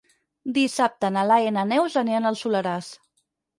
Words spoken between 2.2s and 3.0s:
al Soleràs.